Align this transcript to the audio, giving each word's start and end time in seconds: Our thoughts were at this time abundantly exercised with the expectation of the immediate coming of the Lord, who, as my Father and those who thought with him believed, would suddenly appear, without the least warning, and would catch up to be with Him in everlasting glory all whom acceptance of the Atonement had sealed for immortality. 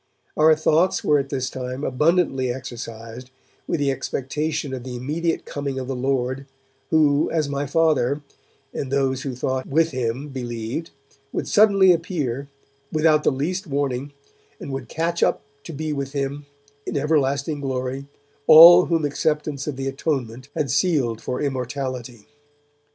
Our 0.35 0.55
thoughts 0.55 1.03
were 1.03 1.19
at 1.19 1.29
this 1.29 1.47
time 1.51 1.83
abundantly 1.83 2.51
exercised 2.51 3.29
with 3.67 3.79
the 3.79 3.91
expectation 3.91 4.73
of 4.73 4.83
the 4.83 4.95
immediate 4.95 5.45
coming 5.45 5.77
of 5.77 5.87
the 5.87 5.95
Lord, 5.95 6.47
who, 6.89 7.29
as 7.29 7.47
my 7.47 7.67
Father 7.67 8.23
and 8.73 8.91
those 8.91 9.21
who 9.21 9.35
thought 9.35 9.67
with 9.67 9.91
him 9.91 10.29
believed, 10.29 10.89
would 11.31 11.47
suddenly 11.47 11.91
appear, 11.91 12.47
without 12.91 13.23
the 13.23 13.31
least 13.31 13.67
warning, 13.67 14.11
and 14.59 14.71
would 14.71 14.89
catch 14.89 15.21
up 15.21 15.43
to 15.65 15.71
be 15.71 15.93
with 15.93 16.13
Him 16.13 16.47
in 16.83 16.97
everlasting 16.97 17.61
glory 17.61 18.07
all 18.47 18.85
whom 18.87 19.05
acceptance 19.05 19.67
of 19.67 19.75
the 19.75 19.87
Atonement 19.87 20.49
had 20.55 20.71
sealed 20.71 21.21
for 21.21 21.39
immortality. 21.39 22.27